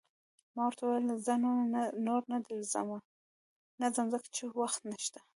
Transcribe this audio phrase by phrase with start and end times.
[0.55, 1.49] ما ورته وویل: زه نو،
[2.05, 2.41] نور در
[3.81, 5.19] نه ځم، ځکه چې وخت نشته.